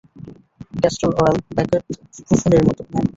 Castor 0.73 1.11
oil 1.19 1.37
baked 1.55 1.83
বুফুনের 2.27 2.61
মতো, 2.67 2.81
ma'am. 2.85 3.05